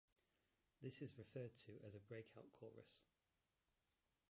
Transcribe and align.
This 0.81 1.03
is 1.03 1.15
referred 1.19 1.55
to 1.67 1.73
as 1.85 1.93
a 1.93 1.99
breakout 1.99 2.47
chorus. 2.59 3.03